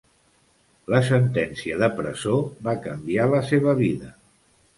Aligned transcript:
La 0.93 1.01
sentència 1.09 1.77
de 1.83 1.89
presó 1.99 2.33
va 2.69 2.75
canviar 2.87 3.29
la 3.35 3.43
seva 3.53 3.77
vida. 3.85 4.11